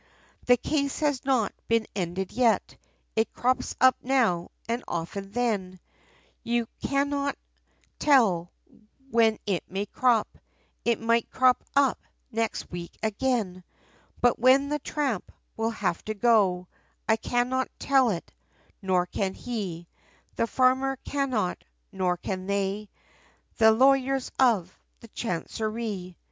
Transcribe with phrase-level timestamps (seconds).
[0.47, 2.75] The case, has not been ended yet,
[3.15, 5.79] It crops up now, and often then,
[6.41, 7.37] You cannot
[7.99, 8.51] tell,
[9.11, 10.39] when it may crop,
[10.83, 11.99] It might crop up,
[12.31, 13.63] next week again,
[14.21, 16.67] But when that tramp, will have to go,
[17.07, 18.33] I cannot tell it,
[18.81, 19.87] nor can he,
[20.35, 22.89] The farmer cannot, nor can they;
[23.57, 26.17] The lawyers of the Chancerie.